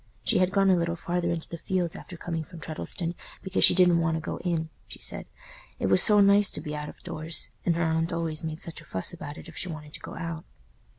She 0.23 0.39
had 0.39 0.49
gone 0.51 0.71
a 0.71 0.75
little 0.75 0.95
farther 0.95 1.29
into 1.29 1.47
the 1.47 1.59
fields 1.59 1.95
after 1.95 2.17
coming 2.17 2.43
from 2.43 2.59
Treddleston 2.59 3.13
because 3.43 3.63
she 3.63 3.75
didn't 3.75 3.99
want 3.99 4.15
to 4.15 4.19
go 4.19 4.39
in, 4.39 4.69
she 4.87 4.99
said: 4.99 5.27
it 5.77 5.89
was 5.89 6.01
so 6.01 6.19
nice 6.19 6.49
to 6.49 6.59
be 6.59 6.75
out 6.75 6.89
of 6.89 6.97
doors, 7.03 7.51
and 7.67 7.75
her 7.75 7.83
aunt 7.83 8.11
always 8.11 8.43
made 8.43 8.61
such 8.61 8.81
a 8.81 8.83
fuss 8.83 9.13
about 9.13 9.37
it 9.37 9.47
if 9.47 9.55
she 9.55 9.69
wanted 9.69 9.93
to 9.93 9.99
go 9.99 10.15
out. 10.15 10.43